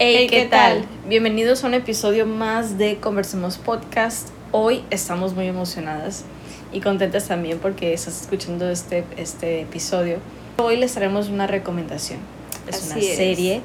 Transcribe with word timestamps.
Hey, 0.00 0.26
¿qué, 0.28 0.46
tal? 0.46 0.84
Bienvenidos 1.06 1.62
a 1.62 1.68
un 1.68 1.74
episodio 1.74 2.26
más 2.26 2.78
de 2.78 2.96
Conversemos 2.96 3.58
Podcast. 3.58 4.30
Hoy 4.50 4.82
estamos 4.90 5.34
muy 5.34 5.46
emocionadas 5.46 6.24
y 6.72 6.80
contentas 6.80 7.28
también 7.28 7.60
porque 7.60 7.92
estás 7.92 8.22
escuchando 8.22 8.68
este, 8.68 9.04
este 9.16 9.60
episodio. 9.60 10.18
Hoy 10.56 10.78
les 10.78 10.94
traemos 10.94 11.28
una 11.28 11.46
recomendación. 11.46 12.18
Es 12.66 12.86
una 12.86 13.00
serie 13.00 13.60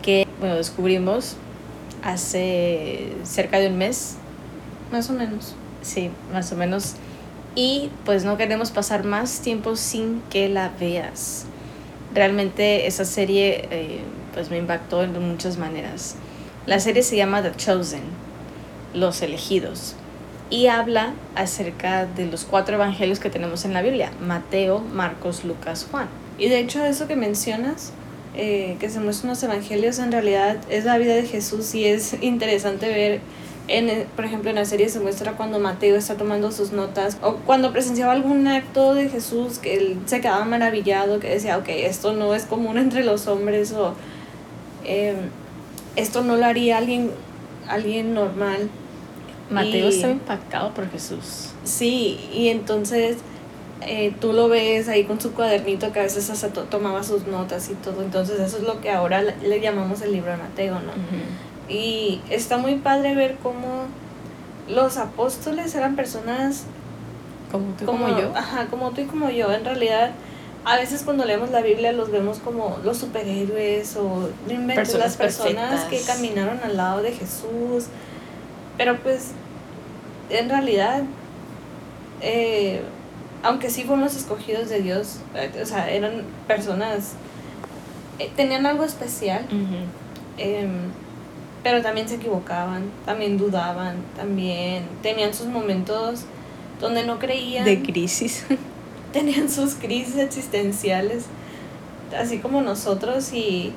que, 0.00 0.28
bueno, 0.38 0.54
descubrimos 0.54 1.34
hace 2.04 3.08
cerca 3.24 3.58
de 3.58 3.66
un 3.66 3.76
mes. 3.76 4.14
Más 4.92 5.10
o 5.10 5.12
menos. 5.12 5.56
Sí, 5.82 6.08
más 6.32 6.52
o 6.52 6.56
menos. 6.56 6.94
Y 7.56 7.90
pues 8.04 8.24
no 8.24 8.36
queremos 8.36 8.70
pasar 8.70 9.02
más 9.02 9.40
tiempo 9.40 9.74
sin 9.74 10.22
que 10.30 10.48
la 10.48 10.68
veas. 10.78 11.46
Realmente 12.14 12.86
esa 12.86 13.04
serie 13.04 13.66
eh, 13.72 13.98
pues 14.34 14.50
me 14.50 14.58
impactó 14.58 15.02
en 15.02 15.12
muchas 15.26 15.56
maneras. 15.56 16.16
La 16.66 16.80
serie 16.80 17.02
se 17.02 17.16
llama 17.16 17.42
The 17.42 17.54
Chosen, 17.56 18.02
Los 18.92 19.22
Elegidos, 19.22 19.94
y 20.50 20.66
habla 20.66 21.14
acerca 21.34 22.06
de 22.06 22.26
los 22.26 22.44
cuatro 22.44 22.74
evangelios 22.74 23.20
que 23.20 23.30
tenemos 23.30 23.64
en 23.64 23.72
la 23.72 23.82
Biblia, 23.82 24.10
Mateo, 24.20 24.80
Marcos, 24.80 25.44
Lucas, 25.44 25.86
Juan. 25.90 26.08
Y 26.38 26.48
de 26.48 26.58
hecho 26.58 26.84
eso 26.84 27.06
que 27.06 27.16
mencionas, 27.16 27.92
eh, 28.34 28.76
que 28.80 28.90
se 28.90 29.00
muestran 29.00 29.30
los 29.30 29.42
evangelios, 29.42 29.98
en 29.98 30.12
realidad 30.12 30.56
es 30.68 30.84
la 30.84 30.98
vida 30.98 31.14
de 31.14 31.24
Jesús 31.24 31.74
y 31.74 31.86
es 31.86 32.16
interesante 32.20 32.88
ver 32.88 33.20
en, 33.66 34.06
por 34.14 34.26
ejemplo, 34.26 34.50
en 34.50 34.56
la 34.56 34.66
serie 34.66 34.88
se 34.90 35.00
muestra 35.00 35.32
cuando 35.32 35.58
Mateo 35.58 35.96
está 35.96 36.16
tomando 36.16 36.52
sus 36.52 36.72
notas 36.72 37.16
o 37.22 37.36
cuando 37.36 37.72
presenciaba 37.72 38.12
algún 38.12 38.46
acto 38.46 38.94
de 38.94 39.08
Jesús 39.08 39.58
que 39.58 39.74
él 39.74 39.98
se 40.04 40.20
quedaba 40.20 40.44
maravillado, 40.44 41.18
que 41.18 41.30
decía, 41.30 41.56
ok, 41.56 41.68
esto 41.68 42.12
no 42.12 42.34
es 42.34 42.44
común 42.44 42.76
entre 42.76 43.04
los 43.04 43.26
hombres 43.26 43.72
o 43.72 43.94
eh, 44.84 45.16
esto 45.96 46.22
no 46.22 46.36
lo 46.36 46.44
haría 46.44 46.78
alguien, 46.78 47.10
alguien 47.68 48.14
normal. 48.14 48.68
Mateo 49.50 49.88
está 49.88 50.10
impactado 50.10 50.72
por 50.72 50.90
Jesús. 50.90 51.50
Sí, 51.64 52.18
y 52.32 52.48
entonces 52.48 53.18
eh, 53.82 54.14
tú 54.20 54.32
lo 54.32 54.48
ves 54.48 54.88
ahí 54.88 55.04
con 55.04 55.20
su 55.20 55.32
cuadernito 55.32 55.92
que 55.92 56.00
a 56.00 56.02
veces 56.04 56.30
hasta 56.30 56.48
tomaba 56.48 57.02
sus 57.02 57.26
notas 57.26 57.68
y 57.70 57.74
todo. 57.74 58.02
Entonces 58.02 58.40
eso 58.40 58.58
es 58.58 58.62
lo 58.62 58.80
que 58.80 58.90
ahora 58.90 59.22
le, 59.22 59.60
llamamos 59.60 60.00
el 60.02 60.12
libro 60.12 60.30
de 60.30 60.38
Mateo, 60.38 60.76
¿no? 60.80 60.92
Y 61.68 62.20
está 62.30 62.58
muy 62.58 62.76
padre 62.76 63.14
ver 63.14 63.36
cómo 63.42 63.84
los 64.68 64.96
apóstoles 64.96 65.74
eran 65.74 65.96
personas 65.96 66.64
como 67.52 67.72
tú 67.74 67.84
como, 67.84 68.08
yo. 68.08 68.32
Ajá, 68.34 68.66
como 68.66 68.90
tú 68.90 69.02
y 69.02 69.04
como 69.04 69.30
yo. 69.30 69.52
En 69.52 69.64
realidad, 69.64 70.10
a 70.64 70.76
veces 70.76 71.02
cuando 71.02 71.24
leemos 71.24 71.50
la 71.50 71.60
Biblia 71.60 71.92
los 71.92 72.10
vemos 72.10 72.38
como 72.38 72.78
los 72.84 72.98
superhéroes 72.98 73.96
o 73.96 74.30
las 74.46 75.16
personas 75.16 75.84
que 75.84 76.00
caminaron 76.00 76.60
al 76.62 76.76
lado 76.76 77.02
de 77.02 77.12
Jesús. 77.12 77.86
Pero 78.76 78.98
pues, 78.98 79.32
en 80.30 80.48
realidad, 80.48 81.02
eh, 82.20 82.80
aunque 83.42 83.70
sí 83.70 83.82
fueron 83.82 84.04
los 84.04 84.16
escogidos 84.16 84.68
de 84.68 84.80
Dios, 84.80 85.18
eh, 85.34 85.50
o 85.62 85.66
sea, 85.66 85.90
eran 85.90 86.22
personas, 86.46 87.12
eh, 88.18 88.30
tenían 88.34 88.66
algo 88.66 88.84
especial 88.84 89.46
pero 91.64 91.80
también 91.80 92.06
se 92.06 92.16
equivocaban, 92.16 92.90
también 93.06 93.38
dudaban, 93.38 93.96
también 94.14 94.84
tenían 95.02 95.32
sus 95.32 95.46
momentos 95.46 96.26
donde 96.78 97.04
no 97.04 97.18
creían. 97.18 97.64
De 97.64 97.82
crisis. 97.82 98.44
Tenían 99.14 99.48
sus 99.48 99.74
crisis 99.74 100.16
existenciales, 100.16 101.24
así 102.18 102.38
como 102.38 102.60
nosotros, 102.60 103.32
y 103.32 103.72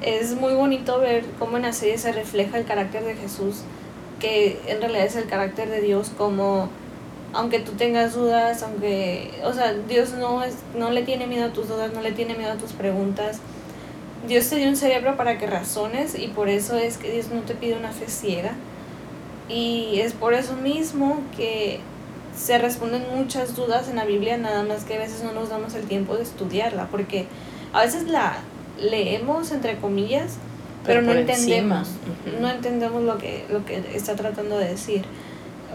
es 0.00 0.34
muy 0.34 0.54
bonito 0.54 0.98
ver 0.98 1.24
cómo 1.38 1.58
en 1.58 1.62
la 1.62 1.72
serie 1.72 1.98
se 1.98 2.12
refleja 2.12 2.58
el 2.58 2.64
carácter 2.64 3.04
de 3.04 3.14
Jesús, 3.14 3.62
que 4.18 4.58
en 4.66 4.80
realidad 4.80 5.04
es 5.04 5.16
el 5.16 5.26
carácter 5.26 5.68
de 5.70 5.80
Dios, 5.80 6.10
como 6.16 6.68
aunque 7.34 7.60
tú 7.60 7.72
tengas 7.72 8.14
dudas, 8.14 8.62
aunque, 8.62 9.30
o 9.44 9.52
sea, 9.52 9.72
Dios 9.72 10.12
no, 10.14 10.42
es, 10.42 10.56
no 10.76 10.90
le 10.90 11.02
tiene 11.02 11.26
miedo 11.26 11.46
a 11.46 11.52
tus 11.52 11.68
dudas, 11.68 11.92
no 11.92 12.02
le 12.02 12.12
tiene 12.12 12.34
miedo 12.34 12.52
a 12.52 12.56
tus 12.56 12.72
preguntas, 12.72 13.40
Dios 14.26 14.48
te 14.48 14.56
dio 14.56 14.68
un 14.68 14.76
cerebro 14.76 15.16
para 15.16 15.38
que 15.38 15.46
razones 15.46 16.16
y 16.18 16.28
por 16.28 16.48
eso 16.48 16.76
es 16.76 16.96
que 16.96 17.10
Dios 17.10 17.28
no 17.28 17.40
te 17.42 17.54
pide 17.54 17.76
una 17.76 17.90
fe 17.90 18.08
ciega. 18.08 18.52
Y 19.48 19.98
es 19.98 20.12
por 20.12 20.32
eso 20.32 20.54
mismo 20.54 21.20
que 21.36 21.80
se 22.36 22.58
responden 22.58 23.04
muchas 23.14 23.54
dudas 23.54 23.88
en 23.88 23.96
la 23.96 24.04
Biblia, 24.04 24.36
nada 24.36 24.62
más 24.62 24.84
que 24.84 24.96
a 24.96 24.98
veces 24.98 25.22
no 25.22 25.32
nos 25.32 25.50
damos 25.50 25.74
el 25.74 25.84
tiempo 25.84 26.16
de 26.16 26.22
estudiarla, 26.22 26.88
porque 26.88 27.26
a 27.72 27.82
veces 27.82 28.08
la 28.08 28.38
leemos 28.80 29.52
entre 29.52 29.76
comillas, 29.76 30.36
pero, 30.84 31.02
no 31.02 31.12
entendemos, 31.12 31.88
no 32.40 32.50
entendemos 32.50 33.02
lo 33.02 33.18
que, 33.18 33.44
lo 33.50 33.64
que 33.64 33.82
está 33.94 34.16
tratando 34.16 34.58
de 34.58 34.68
decir. 34.68 35.04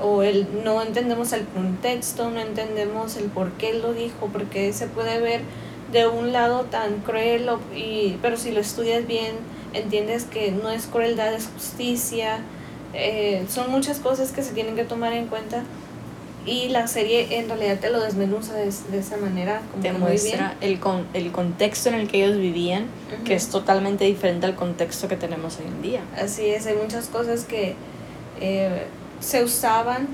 O 0.04 0.22
el, 0.22 0.48
no 0.64 0.82
entendemos 0.84 1.32
el 1.34 1.46
contexto, 1.46 2.30
no 2.30 2.40
entendemos 2.40 3.16
el 3.16 3.26
por 3.26 3.52
qué 3.54 3.74
lo 3.74 3.94
dijo, 3.94 4.30
porque 4.32 4.74
se 4.74 4.88
puede 4.88 5.20
ver 5.20 5.42
de 5.92 6.08
un 6.08 6.34
lado 6.34 6.66
tan 6.66 7.00
cruel, 7.00 7.50
y, 7.74 8.18
pero 8.22 8.36
si 8.36 8.52
lo 8.52 8.60
estudias 8.60 9.08
bien, 9.08 9.36
entiendes 9.74 10.26
que 10.26 10.52
no 10.52 10.70
es 10.70 10.88
crueldad, 10.88 11.34
es 11.34 11.48
justicia. 11.48 12.40
Eh, 12.94 13.46
son 13.50 13.72
muchas 13.72 14.00
cosas 14.00 14.32
que 14.32 14.44
se 14.44 14.54
tienen 14.54 14.76
que 14.76 14.84
tomar 14.84 15.14
en 15.14 15.28
cuenta 15.28 15.64
y 16.48 16.70
la 16.70 16.88
serie 16.88 17.38
en 17.38 17.48
realidad 17.48 17.78
te 17.80 17.92
lo 17.92 18.02
desmenuza 18.02 18.54
de, 18.54 18.68
esa 18.68 19.18
manera. 19.18 19.62
Como 19.72 19.84
te 19.84 19.94
muestra 19.94 20.56
El, 20.62 20.80
con, 20.80 21.06
el 21.14 21.32
contexto 21.32 21.90
en 21.90 21.96
el 21.96 22.08
que 22.08 22.24
ellos 22.24 22.38
vivían, 22.38 22.88
que 23.26 23.36
es 23.36 23.50
totalmente 23.50 24.06
diferente 24.06 24.48
al 24.48 24.56
contexto 24.56 25.08
que 25.08 25.18
tenemos 25.18 25.60
hoy 25.60 25.68
en 25.68 25.82
día. 25.82 26.02
Así 26.20 26.48
es, 26.48 26.66
hay 26.66 26.76
muchas 26.76 27.08
cosas 27.08 27.44
que 27.44 27.76
eh, 28.42 28.86
se 29.20 29.44
usaban 29.44 30.08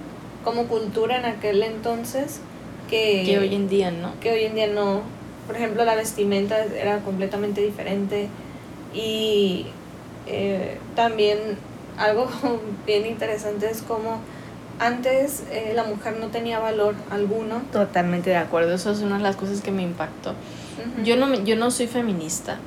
como 0.44 0.68
cultura 0.68 1.18
en 1.18 1.26
aquel 1.26 1.64
entonces 1.64 2.42
que, 2.90 3.24
que 3.26 3.40
hoy 3.40 3.56
en 3.56 3.70
día 3.70 3.92
no. 3.92 4.20
Que 4.20 4.32
hoy 4.32 4.44
en 4.44 4.56
día 4.56 4.68
no 4.68 5.04
por 5.46 5.58
ejemplo, 5.58 5.84
la 5.84 5.96
vestimenta 5.96 6.64
era 6.64 7.00
completamente 7.00 7.62
diferente 7.62 8.28
y 8.94 9.66
eh, 10.28 10.78
también 10.96 11.38
algo 11.98 12.28
bien 12.86 13.06
interesante 13.06 13.70
es 13.70 13.82
como 13.82 14.20
antes 14.84 15.44
eh, 15.52 15.72
la 15.76 15.84
mujer 15.84 16.18
no 16.20 16.28
tenía 16.28 16.60
valor 16.60 16.96
alguno. 17.10 17.62
Totalmente 17.72 18.30
de 18.30 18.38
acuerdo, 18.38 18.74
eso 18.74 18.92
es 18.92 19.00
una 19.00 19.18
de 19.18 19.24
las 19.24 19.36
cosas 19.36 19.62
que 19.62 19.72
me 19.72 19.82
impactó. 19.82 20.34
yo, 21.04 21.16
no, 21.16 21.34
yo 21.44 21.56
no 21.56 21.72
soy 21.72 21.88
feminista, 21.88 22.58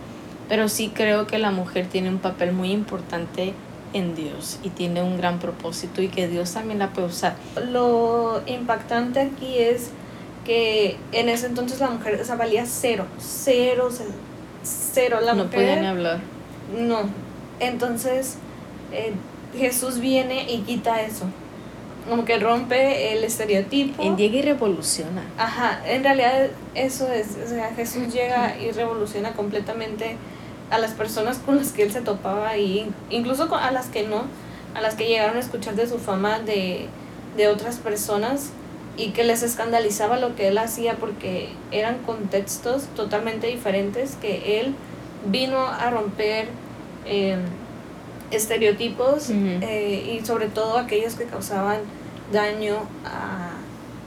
pero 0.48 0.68
sí 0.68 0.90
creo 0.94 1.26
que 1.26 1.38
la 1.38 1.50
mujer 1.50 1.86
tiene 1.86 2.08
un 2.08 2.18
papel 2.18 2.52
muy 2.52 2.72
importante 2.72 3.52
en 3.92 4.14
Dios 4.14 4.58
y 4.62 4.70
tiene 4.70 5.02
un 5.02 5.16
gran 5.16 5.38
propósito 5.38 6.02
y 6.02 6.08
que 6.08 6.28
Dios 6.28 6.52
también 6.52 6.78
la 6.78 6.90
puede 6.90 7.08
usar. 7.08 7.36
Lo 7.70 8.42
impactante 8.46 9.20
aquí 9.20 9.58
es 9.58 9.90
que 10.44 10.96
en 11.12 11.28
ese 11.28 11.46
entonces 11.46 11.80
la 11.80 11.90
mujer, 11.90 12.20
o 12.20 12.36
valía 12.36 12.64
cero, 12.66 13.06
cero, 13.18 13.90
cero. 14.62 15.18
La 15.22 15.34
no 15.34 15.50
podía 15.50 15.80
ni 15.80 15.86
hablar. 15.86 16.20
No. 16.78 17.02
Entonces, 17.58 18.36
eh, 18.92 19.12
Jesús 19.56 19.98
viene 19.98 20.50
y 20.50 20.60
quita 20.60 21.02
eso. 21.02 21.26
Como 22.08 22.24
que 22.24 22.38
rompe 22.38 23.12
el 23.12 23.24
estereotipo. 23.24 24.02
En 24.02 24.16
llega 24.16 24.36
y 24.36 24.42
revoluciona. 24.42 25.22
Ajá, 25.38 25.80
en 25.86 26.04
realidad 26.04 26.48
eso 26.74 27.10
es, 27.10 27.36
o 27.44 27.48
sea, 27.48 27.72
Jesús 27.74 28.12
llega 28.12 28.56
y 28.58 28.70
revoluciona 28.70 29.32
completamente 29.32 30.16
a 30.70 30.78
las 30.78 30.92
personas 30.92 31.38
con 31.38 31.56
las 31.56 31.72
que 31.72 31.82
él 31.82 31.92
se 31.92 32.00
topaba 32.00 32.56
y 32.56 32.90
incluso 33.10 33.54
a 33.54 33.70
las 33.70 33.86
que 33.86 34.04
no, 34.04 34.24
a 34.74 34.80
las 34.80 34.94
que 34.94 35.06
llegaron 35.06 35.36
a 35.36 35.40
escuchar 35.40 35.74
de 35.74 35.88
su 35.88 35.98
fama 35.98 36.40
de, 36.40 36.86
de 37.36 37.48
otras 37.48 37.76
personas 37.76 38.50
y 38.96 39.10
que 39.10 39.24
les 39.24 39.42
escandalizaba 39.42 40.18
lo 40.18 40.34
que 40.34 40.48
él 40.48 40.58
hacía 40.58 40.94
porque 40.94 41.50
eran 41.70 41.98
contextos 41.98 42.84
totalmente 42.96 43.46
diferentes 43.46 44.16
que 44.16 44.60
él 44.60 44.74
vino 45.26 45.66
a 45.66 45.90
romper 45.90 46.48
em, 47.04 47.40
estereotipos 48.36 49.30
eh, 49.30 50.18
y 50.18 50.24
sobre 50.24 50.46
todo 50.46 50.78
aquellos 50.78 51.14
que 51.14 51.24
causaban 51.24 51.80
daño 52.32 52.76
a, 53.04 53.50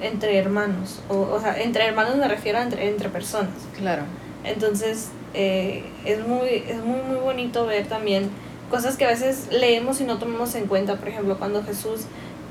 entre 0.01 0.37
hermanos 0.37 1.01
o, 1.09 1.17
o 1.17 1.39
sea 1.39 1.61
entre 1.61 1.85
hermanos 1.85 2.15
me 2.15 2.27
refiero 2.27 2.59
a 2.59 2.63
entre, 2.63 2.87
entre 2.87 3.09
personas. 3.09 3.53
Claro. 3.77 4.03
Entonces 4.43 5.09
eh, 5.33 5.83
es 6.05 6.25
muy 6.25 6.63
es 6.67 6.83
muy 6.83 7.01
muy 7.01 7.17
bonito 7.17 7.65
ver 7.65 7.87
también 7.87 8.29
cosas 8.69 8.97
que 8.97 9.05
a 9.05 9.09
veces 9.09 9.47
leemos 9.51 9.99
y 10.01 10.03
no 10.03 10.17
tomamos 10.17 10.55
en 10.55 10.67
cuenta. 10.67 10.95
Por 10.97 11.09
ejemplo 11.09 11.37
cuando 11.37 11.63
Jesús 11.63 12.01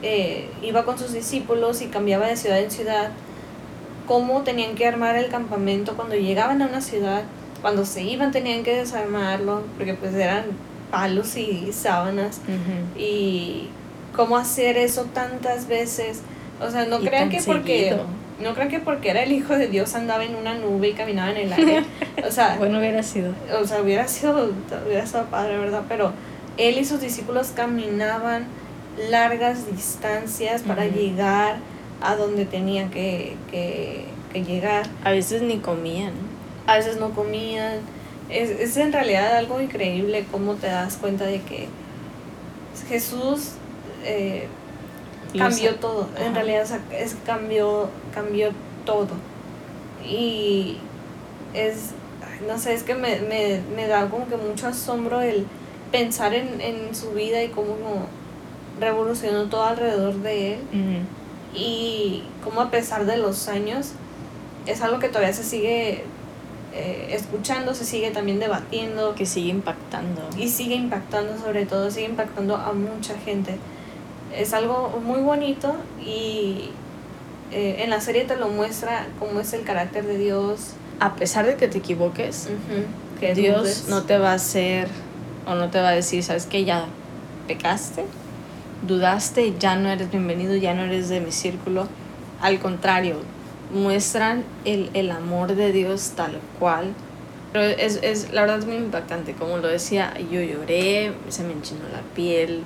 eh, 0.02 0.48
iba 0.62 0.84
con 0.84 0.98
sus 0.98 1.12
discípulos 1.12 1.82
y 1.82 1.86
cambiaba 1.86 2.26
de 2.26 2.36
ciudad 2.36 2.60
en 2.60 2.70
ciudad, 2.70 3.10
cómo 4.06 4.42
tenían 4.42 4.74
que 4.74 4.86
armar 4.86 5.16
el 5.16 5.28
campamento 5.28 5.94
cuando 5.96 6.14
llegaban 6.14 6.62
a 6.62 6.66
una 6.66 6.80
ciudad, 6.80 7.22
cuando 7.60 7.84
se 7.84 8.02
iban 8.02 8.30
tenían 8.30 8.62
que 8.62 8.76
desarmarlo, 8.76 9.62
porque 9.76 9.94
pues 9.94 10.14
eran 10.14 10.44
palos 10.90 11.36
y 11.36 11.72
sábanas, 11.72 12.40
y 12.96 13.68
cómo 14.14 14.36
hacer 14.36 14.76
eso 14.76 15.04
tantas 15.04 15.68
veces. 15.68 16.22
O 16.60 16.70
sea, 16.70 16.86
no 16.86 16.98
crean 16.98 17.30
que 17.30 17.40
porque 17.42 17.96
no 18.40 18.54
creo 18.54 18.68
que 18.68 18.78
porque 18.78 19.10
era 19.10 19.22
el 19.22 19.32
hijo 19.32 19.56
de 19.56 19.68
Dios 19.68 19.94
andaba 19.94 20.24
en 20.24 20.36
una 20.36 20.54
nube 20.54 20.88
y 20.88 20.92
caminaba 20.92 21.30
en 21.30 21.36
el 21.38 21.52
aire. 21.52 21.84
O 22.26 22.32
sea, 22.32 22.56
bueno 22.58 22.78
hubiera 22.78 23.02
sido. 23.02 23.32
O 23.60 23.64
sea, 23.64 23.80
hubiera 23.80 24.08
sido, 24.08 24.50
hubiera 24.84 25.04
estado 25.04 25.26
padre, 25.26 25.56
¿verdad? 25.56 25.84
Pero 25.88 26.12
él 26.56 26.78
y 26.78 26.84
sus 26.84 27.00
discípulos 27.00 27.52
caminaban 27.54 28.46
largas 29.08 29.70
distancias 29.70 30.62
para 30.62 30.86
llegar 30.86 31.58
a 32.02 32.16
donde 32.16 32.44
tenían 32.44 32.90
que, 32.90 33.36
que, 33.50 34.06
que, 34.32 34.42
llegar. 34.42 34.86
A 35.04 35.12
veces 35.12 35.42
ni 35.42 35.58
comían. 35.58 36.12
A 36.66 36.76
veces 36.76 36.98
no 36.98 37.10
comían. 37.10 37.78
Es, 38.28 38.50
es 38.50 38.76
en 38.76 38.92
realidad 38.92 39.36
algo 39.36 39.60
increíble 39.60 40.26
cómo 40.30 40.54
te 40.54 40.66
das 40.66 40.96
cuenta 40.96 41.24
de 41.24 41.40
que 41.42 41.68
Jesús 42.88 43.52
eh, 44.04 44.46
cambió 45.36 45.76
todo. 45.76 46.08
En 46.18 46.34
realidad 46.34 46.66
es, 46.92 47.16
cambió, 47.24 47.88
cambió 48.14 48.50
todo. 48.84 49.10
Y 50.04 50.78
es, 51.54 51.90
no 52.46 52.58
sé, 52.58 52.74
es 52.74 52.82
que 52.82 52.94
me, 52.94 53.20
me, 53.20 53.60
me 53.74 53.86
da 53.86 54.08
como 54.08 54.28
que 54.28 54.36
mucho 54.36 54.68
asombro 54.68 55.20
el 55.20 55.46
pensar 55.90 56.34
en, 56.34 56.60
en 56.60 56.94
su 56.94 57.10
vida 57.12 57.42
y 57.42 57.48
cómo 57.48 58.06
revolucionó 58.78 59.44
todo 59.44 59.64
alrededor 59.64 60.14
de 60.16 60.54
él. 60.54 60.60
Y 61.54 62.24
cómo 62.44 62.60
a 62.60 62.70
pesar 62.70 63.06
de 63.06 63.16
los 63.16 63.48
años, 63.48 63.92
es 64.66 64.82
algo 64.82 64.98
que 64.98 65.08
todavía 65.08 65.32
se 65.32 65.42
sigue 65.42 66.04
eh, 66.74 67.10
escuchando, 67.12 67.74
se 67.74 67.84
sigue 67.84 68.10
también 68.10 68.38
debatiendo. 68.38 69.14
Que 69.14 69.26
sigue 69.26 69.50
impactando. 69.50 70.28
Y 70.36 70.48
sigue 70.48 70.74
impactando 70.74 71.38
sobre 71.38 71.66
todo, 71.66 71.90
sigue 71.90 72.06
impactando 72.06 72.56
a 72.56 72.72
mucha 72.72 73.18
gente 73.18 73.58
es 74.36 74.52
algo 74.52 75.00
muy 75.04 75.20
bonito 75.20 75.74
y 76.00 76.70
eh, 77.50 77.76
en 77.80 77.90
la 77.90 78.00
serie 78.00 78.24
te 78.24 78.36
lo 78.36 78.48
muestra 78.48 79.06
cómo 79.18 79.40
es 79.40 79.52
el 79.52 79.62
carácter 79.62 80.06
de 80.06 80.18
Dios. 80.18 80.72
A 81.00 81.14
pesar 81.14 81.46
de 81.46 81.56
que 81.56 81.68
te 81.68 81.78
equivoques, 81.78 82.48
que 83.20 83.34
Dios 83.34 83.86
no 83.88 84.02
te 84.02 84.18
va 84.18 84.32
a 84.32 84.34
hacer 84.34 84.88
o 85.46 85.54
no 85.54 85.70
te 85.70 85.80
va 85.80 85.90
a 85.90 85.92
decir, 85.92 86.24
sabes 86.24 86.46
que 86.46 86.64
ya 86.64 86.86
pecaste, 87.46 88.04
dudaste, 88.86 89.54
ya 89.60 89.76
no 89.76 89.88
eres 89.90 90.10
bienvenido, 90.10 90.56
ya 90.56 90.74
no 90.74 90.82
eres 90.82 91.08
de 91.08 91.20
mi 91.20 91.30
círculo. 91.30 91.86
Al 92.40 92.58
contrario, 92.58 93.16
muestran 93.72 94.44
el, 94.64 94.90
el 94.94 95.10
amor 95.10 95.54
de 95.54 95.72
Dios 95.72 96.12
tal 96.16 96.38
cual. 96.58 96.94
Pero 97.52 97.64
es, 97.64 97.98
es, 98.02 98.32
la 98.32 98.42
verdad 98.42 98.58
es 98.58 98.66
muy 98.66 98.76
impactante, 98.76 99.32
como 99.32 99.56
lo 99.58 99.68
decía, 99.68 100.12
yo 100.30 100.40
lloré, 100.42 101.12
se 101.28 101.44
me 101.44 101.52
enchinó 101.52 101.88
la 101.90 102.02
piel, 102.14 102.62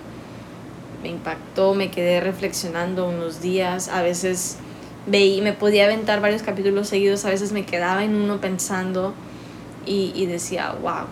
me 1.02 1.08
impactó, 1.08 1.74
me 1.74 1.90
quedé 1.90 2.20
reflexionando 2.20 3.08
unos 3.08 3.40
días, 3.40 3.88
a 3.88 4.02
veces 4.02 4.56
veí, 5.06 5.40
me 5.40 5.52
podía 5.52 5.84
aventar 5.84 6.20
varios 6.20 6.42
capítulos 6.42 6.88
seguidos, 6.88 7.24
a 7.24 7.30
veces 7.30 7.52
me 7.52 7.64
quedaba 7.64 8.02
en 8.02 8.16
uno 8.16 8.40
pensando 8.40 9.14
y, 9.86 10.12
y 10.16 10.26
decía, 10.26 10.72
wow. 10.82 11.06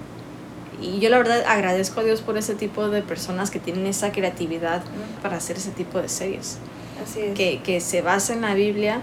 Y 0.81 0.99
yo 0.99 1.11
la 1.11 1.19
verdad 1.19 1.45
agradezco 1.47 2.01
a 2.01 2.05
Dios 2.05 2.23
por 2.23 2.39
ese 2.39 2.55
tipo 2.55 2.89
de 2.89 3.03
personas 3.03 3.51
que 3.51 3.61
tienen 3.61 3.87
esa 3.87 4.11
creatividad 4.13 4.83
para 5.23 5.37
hacer 5.37 5.57
ese 5.57 5.71
tipo 5.71 6.01
de 6.01 6.09
series. 6.09 6.59
Así 7.03 7.21
es. 7.21 7.35
Que, 7.35 7.61
que 7.63 7.81
se 7.81 8.03
basa 8.03 8.33
en 8.33 8.41
la 8.41 8.55
Biblia 8.55 9.01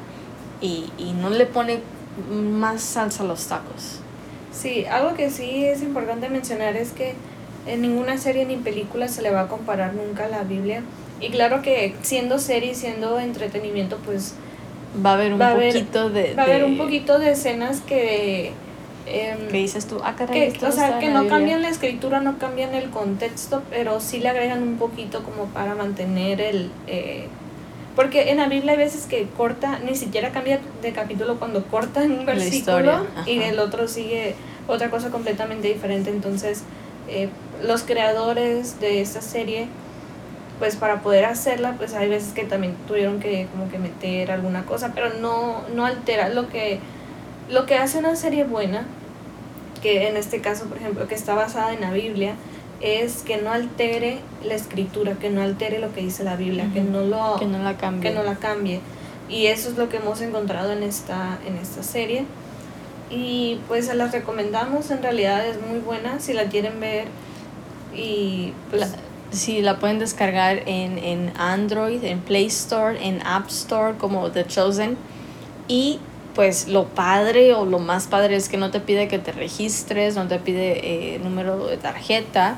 y, 0.61 0.85
y 0.97 1.13
no 1.13 1.29
le 1.29 1.45
pone 1.45 1.79
más 2.31 2.81
salsa 2.81 3.23
a 3.23 3.25
los 3.25 3.45
tacos. 3.47 3.99
Sí, 4.51 4.85
algo 4.85 5.13
que 5.15 5.29
sí 5.29 5.65
es 5.65 5.83
importante 5.83 6.29
mencionar 6.29 6.75
es 6.75 6.91
que 6.91 7.13
en 7.67 7.81
ninguna 7.81 8.17
serie 8.17 8.45
ni 8.45 8.55
película 8.55 9.07
se 9.07 9.21
le 9.21 9.29
va 9.29 9.41
a 9.41 9.47
comparar 9.47 9.93
nunca 9.93 10.25
a 10.25 10.29
la 10.29 10.43
Biblia. 10.43 10.81
Y 11.19 11.29
claro 11.29 11.61
que 11.61 11.95
siendo 12.01 12.39
serie, 12.39 12.73
siendo 12.75 13.19
entretenimiento, 13.19 13.97
pues 13.97 14.35
va 15.05 15.11
a 15.11 15.13
haber 15.13 15.33
un 15.33 15.39
poquito 15.39 16.09
de, 16.09 16.33
Va 16.33 16.43
a 16.43 16.45
haber 16.45 16.63
un 16.63 16.77
poquito 16.77 17.19
de 17.19 17.31
escenas 17.31 17.81
que... 17.81 18.51
Eh, 19.09 19.37
¿Qué 19.49 19.57
dices 19.57 19.87
tú? 19.87 19.99
Ah, 20.03 20.15
caray, 20.17 20.51
que, 20.51 20.65
o 20.65 20.71
sea, 20.71 20.99
que 20.99 21.09
no 21.09 21.27
cambian 21.27 21.61
la 21.61 21.69
escritura, 21.69 22.19
no 22.19 22.37
cambian 22.39 22.75
el 22.75 22.89
contexto, 22.89 23.63
pero 23.69 24.01
sí 24.01 24.19
le 24.19 24.29
agregan 24.29 24.61
un 24.61 24.77
poquito 24.77 25.23
como 25.23 25.45
para 25.45 25.75
mantener 25.75 26.41
el... 26.41 26.71
Eh, 26.87 27.27
porque 27.97 28.29
en 28.29 28.37
la 28.37 28.47
Biblia 28.47 28.73
hay 28.73 28.77
veces 28.77 29.07
que 29.07 29.27
corta, 29.35 29.79
ni 29.79 29.95
siquiera 29.95 30.31
cambia 30.31 30.59
de 30.83 30.93
capítulo 30.93 31.39
cuando 31.39 31.65
corta 31.65 32.03
en 32.03 32.11
un 32.11 32.27
versículo 32.27 33.07
y 33.25 33.39
el 33.39 33.57
otro 33.57 33.87
sigue 33.87 34.35
otra 34.67 34.91
cosa 34.91 35.09
completamente 35.09 35.67
diferente. 35.67 36.11
Entonces, 36.11 36.61
eh, 37.09 37.27
los 37.65 37.81
creadores 37.81 38.79
de 38.79 39.01
esta 39.01 39.21
serie, 39.21 39.65
pues 40.59 40.75
para 40.75 41.01
poder 41.01 41.25
hacerla, 41.25 41.73
pues 41.75 41.95
hay 41.95 42.07
veces 42.07 42.33
que 42.33 42.43
también 42.43 42.75
tuvieron 42.87 43.19
que 43.19 43.47
como 43.51 43.67
que 43.67 43.79
meter 43.79 44.29
alguna 44.29 44.63
cosa, 44.63 44.91
pero 44.93 45.15
no, 45.15 45.63
no 45.73 45.83
altera 45.87 46.29
lo 46.29 46.49
que, 46.49 46.79
lo 47.49 47.65
que 47.65 47.77
hace 47.77 47.97
una 47.97 48.15
serie 48.15 48.43
buena, 48.43 48.85
que 49.81 50.07
en 50.07 50.17
este 50.17 50.39
caso, 50.39 50.65
por 50.65 50.77
ejemplo, 50.77 51.07
que 51.07 51.15
está 51.15 51.33
basada 51.33 51.73
en 51.73 51.81
la 51.81 51.89
Biblia, 51.89 52.35
es 52.81 53.23
que 53.23 53.37
no 53.37 53.51
altere 53.51 54.19
la 54.43 54.53
escritura, 54.53 55.13
que 55.13 55.29
no 55.29 55.41
altere 55.41 55.79
lo 55.79 55.93
que 55.93 56.01
dice 56.01 56.23
la 56.23 56.35
Biblia, 56.35 56.69
que 56.73 56.81
no 56.81 57.01
lo 57.01 57.37
que 57.39 57.45
no 57.45 57.59
la 57.59 57.77
cambie. 57.77 58.09
Que 58.09 58.15
no 58.15 58.23
la 58.23 58.35
cambie. 58.35 58.81
Y 59.29 59.47
eso 59.47 59.69
es 59.69 59.77
lo 59.77 59.89
que 59.89 59.97
hemos 59.97 60.21
encontrado 60.21 60.71
en 60.71 60.83
esta, 60.83 61.39
en 61.45 61.57
esta 61.57 61.83
serie. 61.83 62.25
Y 63.09 63.59
pues 63.67 63.87
se 63.87 63.95
las 63.95 64.11
recomendamos, 64.11 64.91
en 64.91 65.01
realidad 65.01 65.45
es 65.47 65.57
muy 65.61 65.79
buena 65.79 66.19
si 66.19 66.33
la 66.33 66.45
quieren 66.45 66.79
ver 66.79 67.05
y 67.95 68.53
pues, 68.69 68.81
la, 68.81 68.87
sí, 69.31 69.61
la 69.61 69.79
pueden 69.79 69.99
descargar 69.99 70.63
en, 70.65 70.97
en 70.97 71.33
Android, 71.37 72.03
en 72.03 72.19
Play 72.19 72.47
Store, 72.47 72.97
en 73.05 73.25
App 73.25 73.47
Store 73.47 73.97
como 73.97 74.29
The 74.31 74.45
Chosen. 74.45 74.97
Y 75.67 75.99
pues 76.37 76.67
lo 76.67 76.85
padre 76.85 77.55
o 77.55 77.65
lo 77.65 77.79
más 77.79 78.05
padre 78.05 78.35
es 78.35 78.47
que 78.47 78.57
no 78.57 78.69
te 78.69 78.79
pide 78.79 79.07
que 79.07 79.17
te 79.17 79.31
registres, 79.31 80.15
no 80.15 80.27
te 80.27 80.37
pide 80.37 81.15
eh, 81.15 81.19
número 81.19 81.65
de 81.65 81.77
tarjeta 81.77 82.57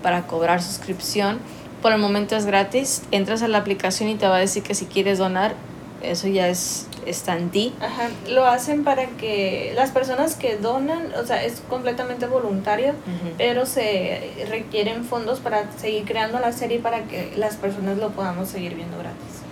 para 0.00 0.28
cobrar 0.28 0.62
suscripción. 0.62 1.40
Por 1.82 1.90
el 1.90 1.98
momento 1.98 2.36
es 2.36 2.46
gratis. 2.46 3.02
Entras 3.10 3.42
a 3.42 3.48
la 3.48 3.58
aplicación 3.58 4.08
y 4.10 4.14
te 4.14 4.28
va 4.28 4.36
a 4.36 4.38
decir 4.38 4.62
que 4.62 4.76
si 4.76 4.86
quieres 4.86 5.18
donar, 5.18 5.56
eso 6.02 6.28
ya 6.28 6.46
es 6.46 6.86
está 7.04 7.36
en 7.36 7.50
ti. 7.50 7.74
Ajá, 7.80 8.10
lo 8.28 8.46
hacen 8.46 8.84
para 8.84 9.06
que 9.06 9.72
las 9.74 9.90
personas 9.90 10.36
que 10.36 10.56
donan, 10.56 11.12
o 11.20 11.26
sea, 11.26 11.42
es 11.42 11.62
completamente 11.68 12.26
voluntario, 12.26 12.94
pero 13.36 13.66
se 13.66 14.46
requieren 14.48 15.04
fondos 15.04 15.40
para 15.40 15.68
seguir 15.78 16.04
creando 16.04 16.38
la 16.38 16.52
serie 16.52 16.78
para 16.78 17.02
que 17.04 17.32
las 17.36 17.56
personas 17.56 17.98
lo 17.98 18.10
podamos 18.10 18.48
seguir 18.48 18.76
viendo 18.76 18.98
gratis. 18.98 19.42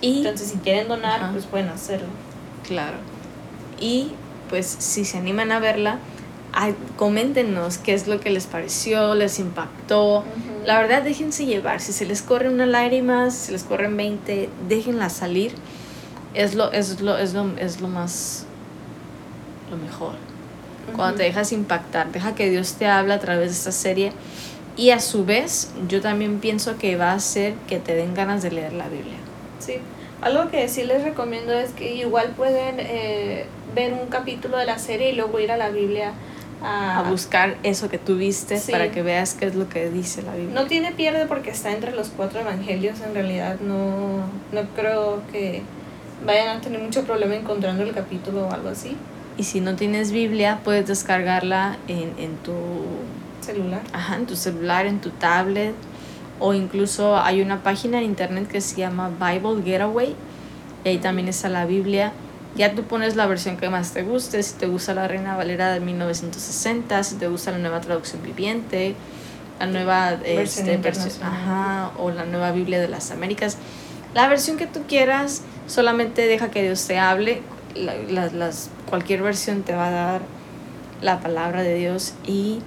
Y, 0.00 0.18
Entonces, 0.18 0.48
si 0.48 0.58
quieren 0.58 0.88
donar, 0.88 1.30
pues 1.30 1.46
pueden 1.46 1.68
hacerlo. 1.68 2.08
Claro. 2.66 2.96
Y 3.80 4.12
pues 4.48 4.66
si 4.66 5.04
se 5.04 5.18
animan 5.18 5.52
a 5.52 5.58
verla, 5.58 5.98
coméntenos 6.96 7.78
qué 7.78 7.94
es 7.94 8.06
lo 8.06 8.20
que 8.20 8.30
les 8.30 8.46
pareció, 8.46 9.14
les 9.14 9.38
impactó. 9.38 10.24
La 10.64 10.78
verdad, 10.78 11.02
déjense 11.02 11.46
llevar. 11.46 11.80
Si 11.80 11.92
se 11.92 12.06
les 12.06 12.22
corre 12.22 12.48
una 12.48 12.66
lágrima, 12.66 13.30
si 13.30 13.46
se 13.46 13.52
les 13.52 13.64
corren 13.64 13.96
20, 13.96 14.48
déjenla 14.68 15.10
salir 15.10 15.52
es 16.36 16.54
lo, 16.54 16.70
es 16.70 17.00
lo, 17.00 17.16
es 17.16 17.32
lo, 17.32 17.56
es 17.56 17.80
lo 17.80 17.88
más, 17.88 18.44
lo 19.70 19.76
mejor. 19.76 20.14
Cuando 20.94 21.16
te 21.16 21.24
dejas 21.24 21.50
impactar, 21.50 22.12
deja 22.12 22.34
que 22.34 22.48
Dios 22.48 22.74
te 22.74 22.86
hable 22.86 23.14
a 23.14 23.18
través 23.18 23.48
de 23.48 23.56
esta 23.56 23.72
serie 23.72 24.12
y 24.76 24.90
a 24.90 25.00
su 25.00 25.24
vez 25.24 25.72
yo 25.88 26.00
también 26.00 26.38
pienso 26.38 26.76
que 26.78 26.96
va 26.96 27.10
a 27.10 27.14
hacer 27.14 27.54
que 27.66 27.80
te 27.80 27.94
den 27.94 28.14
ganas 28.14 28.42
de 28.42 28.52
leer 28.52 28.72
la 28.74 28.88
Biblia. 28.88 29.16
Sí, 29.58 29.78
algo 30.22 30.50
que 30.50 30.68
sí 30.68 30.84
les 30.84 31.02
recomiendo 31.02 31.52
es 31.52 31.70
que 31.72 31.94
igual 31.94 32.30
pueden 32.36 32.76
eh, 32.78 33.46
ver 33.74 33.92
un 33.92 34.06
capítulo 34.08 34.56
de 34.56 34.66
la 34.66 34.78
serie 34.78 35.10
y 35.10 35.14
luego 35.14 35.38
ir 35.40 35.52
a 35.52 35.56
la 35.56 35.68
Biblia 35.68 36.12
a, 36.62 37.04
buscar 37.08 37.56
eso 37.62 37.88
que 37.88 37.98
tuviste 37.98 38.58
para 38.70 38.90
que 38.90 39.02
veas 39.02 39.34
qué 39.34 39.46
es 39.46 39.54
lo 39.54 39.68
que 39.68 39.90
dice 39.90 40.22
la 40.22 40.34
Biblia. 40.34 40.54
No 40.54 40.66
tiene 40.66 40.92
pierde 40.92 41.26
porque 41.26 41.50
está 41.50 41.72
entre 41.72 41.92
los 41.92 42.08
cuatro 42.08 42.40
evangelios, 42.40 43.00
en 43.02 43.14
realidad 43.14 43.60
no, 43.60 44.24
no 44.52 44.68
creo 44.74 45.22
que 45.30 45.62
vayan 46.24 46.56
a 46.56 46.60
tener 46.60 46.80
mucho 46.80 47.04
problema 47.04 47.34
encontrando 47.34 47.82
el 47.82 47.92
capítulo 47.92 48.48
o 48.48 48.52
algo 48.52 48.70
así. 48.70 48.96
Y 49.36 49.44
si 49.44 49.60
no 49.60 49.76
tienes 49.76 50.12
Biblia, 50.12 50.60
puedes 50.64 50.86
descargarla 50.86 51.76
en, 51.88 52.14
en 52.18 52.36
tu 52.38 52.54
celular. 53.42 53.82
Ajá, 53.92 54.16
en 54.16 54.26
tu 54.26 54.34
celular, 54.34 54.86
en 54.86 55.00
tu 55.00 55.10
tablet. 55.10 55.74
O 56.38 56.54
incluso 56.54 57.16
hay 57.16 57.40
una 57.40 57.62
página 57.62 57.98
en 57.98 58.04
internet 58.04 58.48
que 58.48 58.60
se 58.60 58.76
llama 58.76 59.10
Bible 59.10 59.62
Getaway. 59.62 60.14
Y 60.84 60.88
ahí 60.88 60.98
también 60.98 61.28
está 61.28 61.48
la 61.48 61.66
Biblia. 61.66 62.12
Ya 62.56 62.74
tú 62.74 62.84
pones 62.84 63.16
la 63.16 63.26
versión 63.26 63.56
que 63.56 63.68
más 63.68 63.92
te 63.92 64.02
guste. 64.02 64.42
Si 64.42 64.54
te 64.54 64.66
gusta 64.66 64.94
la 64.94 65.08
Reina 65.08 65.36
Valera 65.36 65.72
de 65.72 65.80
1960, 65.80 67.02
si 67.04 67.16
te 67.16 67.28
gusta 67.28 67.50
la 67.50 67.58
nueva 67.58 67.80
traducción 67.80 68.22
viviente, 68.22 68.94
la 69.58 69.66
nueva 69.66 70.16
versión, 70.16 70.68
este, 70.68 71.24
ajá, 71.24 71.92
o 71.98 72.10
la 72.10 72.24
nueva 72.24 72.52
Biblia 72.52 72.80
de 72.80 72.88
las 72.88 73.10
Américas. 73.10 73.58
La 74.14 74.28
versión 74.28 74.56
que 74.56 74.66
tú 74.66 74.82
quieras 74.88 75.42
solamente 75.66 76.26
deja 76.26 76.50
que 76.50 76.62
Dios 76.62 76.86
te 76.86 76.98
hable. 76.98 77.42
las, 77.74 78.70
cualquier 78.88 79.22
versión 79.22 79.62
te 79.62 79.74
va 79.74 79.88
a 79.88 79.90
dar 79.90 80.22
la 81.02 81.20
palabra 81.20 81.62
de 81.62 81.74
Dios 81.74 82.14
y 82.26 82.60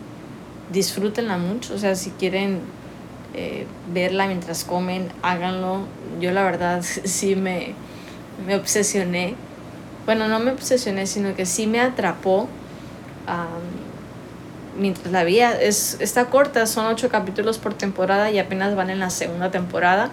disfrútenla 0.71 1.37
mucho. 1.37 1.73
O 1.73 1.77
sea, 1.79 1.95
si 1.95 2.11
quieren 2.11 2.59
eh, 3.33 3.65
verla 3.93 4.27
mientras 4.27 4.63
comen, 4.63 5.09
háganlo. 5.21 5.85
Yo 6.19 6.31
la 6.31 6.43
verdad 6.43 6.81
sí 6.83 7.35
me, 7.35 7.73
me 8.45 8.55
obsesioné 8.55 9.35
bueno, 10.09 10.27
no 10.27 10.39
me 10.39 10.49
obsesioné, 10.49 11.05
sino 11.05 11.35
que 11.35 11.45
sí 11.45 11.67
me 11.67 11.79
atrapó 11.79 12.47
mientras 14.75 15.11
la 15.11 15.23
vi. 15.23 15.39
Es, 15.39 15.97
está 15.99 16.25
corta, 16.31 16.65
son 16.65 16.87
ocho 16.87 17.09
capítulos 17.09 17.59
por 17.59 17.75
temporada 17.75 18.31
y 18.31 18.39
apenas 18.39 18.75
van 18.75 18.89
en 18.89 18.97
la 18.97 19.11
segunda 19.11 19.51
temporada. 19.51 20.09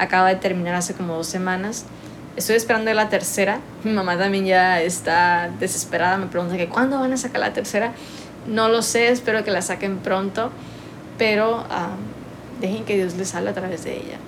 Acaba 0.00 0.28
de 0.28 0.34
terminar 0.34 0.74
hace 0.74 0.94
como 0.94 1.14
dos 1.14 1.28
semanas. 1.28 1.84
Estoy 2.34 2.56
esperando 2.56 2.92
la 2.94 3.08
tercera. 3.10 3.60
Mi 3.84 3.92
mamá 3.92 4.18
también 4.18 4.44
ya 4.44 4.80
está 4.80 5.50
desesperada. 5.60 6.16
Me 6.16 6.26
pregunta 6.26 6.56
que 6.56 6.68
cuándo 6.68 6.98
van 6.98 7.12
a 7.12 7.16
sacar 7.16 7.40
la 7.40 7.52
tercera. 7.52 7.92
No 8.48 8.68
lo 8.68 8.82
sé, 8.82 9.06
espero 9.06 9.44
que 9.44 9.52
la 9.52 9.62
saquen 9.62 9.98
pronto. 9.98 10.50
Pero 11.16 11.64
dejen 12.60 12.84
que 12.84 12.96
Dios 12.96 13.14
les 13.14 13.34
hable 13.34 13.50
a 13.50 13.54
través 13.54 13.84
de 13.84 13.96
ella. 13.96 14.18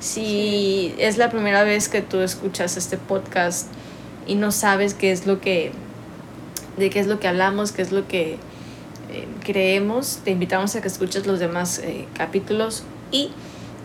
Si 0.00 0.94
es 0.98 1.16
la 1.16 1.30
primera 1.30 1.64
vez 1.64 1.88
que 1.88 2.02
tú 2.02 2.20
escuchas 2.20 2.76
este 2.76 2.98
podcast 2.98 3.68
y 4.26 4.34
no 4.34 4.52
sabes 4.52 4.94
qué 4.94 5.12
es 5.12 5.26
lo 5.26 5.40
que 5.40 5.72
de 6.76 6.90
qué 6.90 7.00
es 7.00 7.06
lo 7.06 7.20
que 7.20 7.28
hablamos, 7.28 7.72
qué 7.72 7.82
es 7.82 7.92
lo 7.92 8.08
que 8.08 8.32
eh, 9.12 9.28
creemos, 9.44 10.20
te 10.24 10.32
invitamos 10.32 10.74
a 10.74 10.82
que 10.82 10.88
escuches 10.88 11.26
los 11.26 11.38
demás 11.38 11.78
eh, 11.78 12.06
capítulos 12.14 12.82
y 13.12 13.30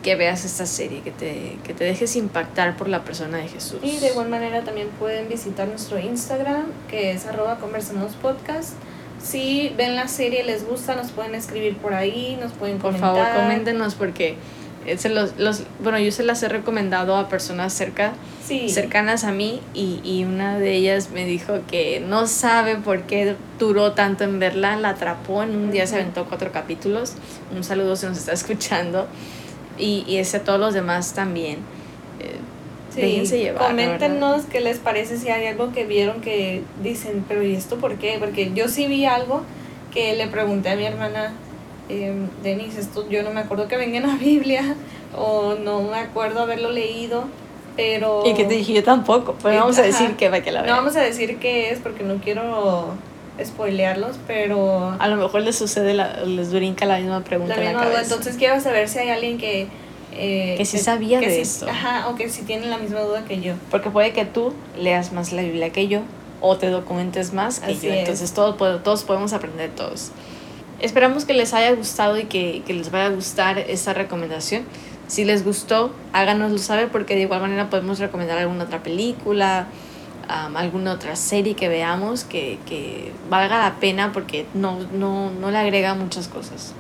que 0.02 0.16
veas 0.16 0.46
esta 0.46 0.66
serie, 0.66 1.02
que 1.02 1.12
te, 1.12 1.58
que 1.64 1.74
te 1.74 1.84
dejes 1.84 2.16
impactar 2.16 2.78
por 2.78 2.88
la 2.88 3.04
persona 3.04 3.38
de 3.38 3.48
Jesús. 3.48 3.80
Y 3.84 3.98
de 4.00 4.10
igual 4.10 4.30
manera 4.30 4.64
también 4.64 4.88
pueden 4.98 5.28
visitar 5.28 5.68
nuestro 5.68 6.00
Instagram, 6.00 6.66
que 6.90 7.12
es 7.12 7.26
arroba 7.26 7.58
conversamos 7.60 8.14
podcast. 8.14 8.74
Si 9.22 9.74
ven 9.78 9.96
la 9.96 10.08
serie, 10.08 10.44
les 10.44 10.66
gusta, 10.66 10.96
nos 10.96 11.12
pueden 11.12 11.36
escribir 11.36 11.78
por 11.78 11.94
ahí, 11.94 12.38
nos 12.40 12.54
pueden 12.54 12.80
comentar. 12.80 13.14
Por 13.14 13.24
favor, 13.24 13.42
coméntenos 13.42 13.96
porque 13.96 14.38
se 14.98 15.10
los, 15.10 15.38
los, 15.38 15.64
bueno, 15.84 16.00
yo 16.00 16.12
se 16.12 16.24
las 16.24 16.42
he 16.42 16.50
recomendado 16.50 17.16
a 17.16 17.28
personas 17.28 17.74
cerca, 17.74 18.14
cercanas 18.68 19.24
a 19.24 19.32
mí 19.32 19.62
y, 19.74 20.00
y, 20.04 20.24
una 20.24 20.58
de 20.58 20.74
ellas 20.74 21.10
me 21.12 21.26
dijo 21.26 21.60
que 21.70 22.00
no 22.00 22.28
sabe 22.28 22.78
por 22.78 23.04
qué 23.04 23.36
duró 23.60 23.92
tanto 23.92 24.24
en 24.24 24.40
verla, 24.40 24.76
la 24.78 24.90
atrapó, 24.90 25.44
en 25.44 25.56
un 25.56 25.72
día 25.72 25.86
se 25.86 25.96
aventó 25.96 26.26
cuatro 26.26 26.52
capítulos, 26.52 27.14
un 27.56 27.64
saludo 27.64 27.96
si 27.96 28.08
nos 28.08 28.18
está 28.18 28.32
escuchando 28.32 29.08
y, 29.78 30.04
y 30.08 30.18
ese 30.18 30.38
a 30.38 30.44
todos 30.44 30.60
los 30.60 30.74
demás 30.74 31.14
también. 31.14 31.60
Eh, 33.00 33.06
déjense 33.06 33.40
llevar. 33.40 33.68
Coméntenos 33.68 34.44
qué 34.46 34.60
les 34.60 34.78
parece 34.78 35.18
si 35.18 35.30
hay 35.30 35.48
algo 35.48 35.72
que 35.72 35.86
vieron 35.86 36.22
que 36.22 36.62
dicen, 36.84 37.26
pero 37.28 37.44
¿y 37.44 37.56
esto 37.56 37.78
por 37.78 37.96
qué? 37.96 38.18
Porque 38.20 38.52
yo 38.54 38.68
sí 38.68 38.88
vi 38.88 39.06
algo 39.06 39.42
que 39.94 40.14
le 40.16 40.28
pregunté 40.28 40.70
a 40.70 40.76
mi 40.76 40.86
hermana 40.86 41.34
eh, 41.90 42.14
Denise, 42.44 42.80
esto 42.80 43.10
yo 43.10 43.24
no 43.24 43.32
me 43.32 43.42
acuerdo 43.42 43.68
que 43.68 43.76
venga 43.76 43.98
en 43.98 44.08
la 44.08 44.16
Biblia 44.16 44.76
o 45.18 45.56
no 45.56 45.82
me 45.82 45.98
acuerdo 45.98 46.42
haberlo 46.42 46.72
leído, 46.72 47.24
pero... 47.76 48.24
Y 48.26 48.34
que 48.36 48.46
te 48.46 48.54
dije 48.54 48.74
yo 48.74 48.84
tampoco, 48.84 49.36
pero 49.42 49.60
vamos 49.60 49.80
a 49.80 49.82
decir 49.82 50.16
que 50.16 50.30
va 50.30 50.42
que 50.42 50.52
la. 50.52 50.64
No 50.64 50.74
vamos 50.74 50.96
a 50.96 51.02
decir 51.02 51.40
qué 51.40 51.72
es 51.72 51.80
porque 51.80 52.04
no 52.04 52.18
quiero 52.18 52.94
spoilearlos, 53.44 54.18
pero... 54.28 54.96
A 55.00 55.08
lo 55.08 55.16
mejor 55.16 55.42
les 55.42 55.58
sucede, 55.58 55.94
la, 55.94 56.24
les 56.26 56.54
brinca 56.54 56.86
la 56.86 57.00
misma 57.00 57.22
pregunta 57.22 57.56
la 57.56 57.62
misma 57.62 57.86
duda, 57.88 58.02
entonces 58.04 58.36
quiero 58.38 58.60
saber 58.62 58.88
si 58.88 59.00
hay 59.00 59.10
alguien 59.10 59.38
que... 59.38 59.68
Eh, 60.22 60.56
que 60.58 60.66
sí 60.66 60.78
sabía 60.78 61.22
de 61.22 61.40
eso. 61.40 61.70
Ajá, 61.70 62.10
o 62.10 62.16
que 62.16 62.30
sí 62.30 62.42
tiene 62.42 62.66
la 62.66 62.78
misma 62.78 63.00
duda 63.00 63.24
que 63.24 63.40
yo. 63.40 63.54
Porque 63.72 63.90
puede 63.90 64.12
que 64.12 64.26
tú 64.26 64.54
leas 64.78 65.14
más 65.14 65.32
la 65.32 65.42
Biblia 65.42 65.72
que 65.72 65.88
yo 65.88 66.02
o 66.42 66.58
te 66.58 66.70
documentes 66.70 67.34
más 67.34 67.62
que 67.62 67.76
yo. 67.76 67.90
Entonces 67.94 68.34
todos, 68.34 68.58
todos 68.84 69.04
podemos 69.04 69.32
aprender 69.32 69.72
todos. 69.72 70.12
Esperamos 70.82 71.24
que 71.24 71.34
les 71.34 71.54
haya 71.54 71.72
gustado 71.74 72.18
y 72.18 72.26
que, 72.26 72.64
les 72.68 72.92
vaya 72.92 73.06
a 73.06 73.10
gustar 73.10 73.60
esta 73.60 73.94
recomendación. 73.94 74.64
Si 75.08 75.24
les 75.24 75.46
gustó, 75.46 75.94
háganoslo 76.12 76.58
saber 76.58 76.90
porque 76.90 77.16
de 77.16 77.22
igual 77.22 77.42
manera 77.42 77.70
podemos 77.70 78.00
recomendar 78.00 78.38
alguna 78.38 78.66
otra 78.66 78.84
película, 78.84 79.68
alguna 80.28 80.94
otra 80.94 81.16
serie 81.16 81.56
que 81.56 81.70
veamos 81.70 82.26
que, 82.26 83.12
valga 83.30 83.58
la 83.58 83.80
pena 83.80 84.12
porque 84.12 84.46
no, 84.54 84.80
no, 84.94 85.50
le 85.50 85.58
agrega 85.58 85.96
muchas 85.96 86.28
cosas. 86.28 86.74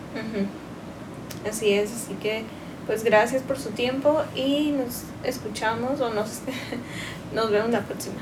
Así 1.48 1.72
es, 1.72 1.91
así 1.93 2.15
que 2.22 2.43
pues 2.89 3.03
gracias 3.03 3.43
por 3.43 3.60
su 3.60 3.69
tiempo 3.69 4.24
y 4.36 4.72
nos 4.72 5.03
escuchamos 5.24 6.01
o 6.01 6.12
nos, 6.12 6.39
nos 7.36 7.51
vemos 7.51 7.69
la 7.69 7.81
próxima. 7.81 8.15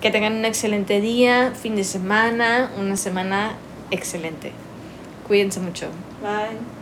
Que 0.00 0.10
tengan 0.10 0.32
un 0.32 0.46
excelente 0.46 1.02
día, 1.02 1.52
fin 1.54 1.76
de 1.76 1.84
semana, 1.84 2.72
una 2.78 2.96
semana 2.96 3.52
excelente. 3.90 4.52
Cuídense 5.26 5.60
mucho. 5.60 5.88
Bye. 6.22 6.81